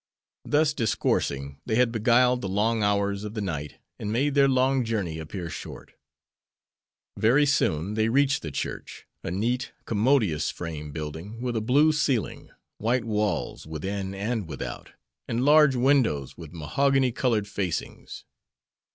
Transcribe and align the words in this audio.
Thus 0.45 0.73
discoursing 0.73 1.61
they 1.67 1.75
had 1.75 1.91
beguiled 1.91 2.41
the 2.41 2.49
long 2.49 2.81
hours 2.81 3.23
of 3.23 3.35
the 3.35 3.39
night 3.41 3.75
and 3.99 4.11
made 4.11 4.33
their 4.33 4.47
long 4.47 4.83
journey 4.83 5.19
appear 5.19 5.47
short. 5.47 5.93
Very 7.17 7.45
soon 7.45 7.93
they 7.93 8.09
reached 8.09 8.41
the 8.41 8.49
church, 8.49 9.05
a 9.23 9.29
neat, 9.29 9.73
commodious, 9.85 10.49
frame 10.49 10.91
building, 10.91 11.39
with 11.39 11.55
a 11.55 11.61
blue 11.61 11.91
ceiling, 11.91 12.49
white 12.79 13.05
walls 13.05 13.67
within 13.67 14.15
and 14.15 14.47
without, 14.47 14.91
and 15.27 15.45
large 15.45 15.75
windows 15.75 16.35
with 16.35 16.51
mahogany 16.51 17.11
colored 17.11 17.47
facings. 17.47 18.23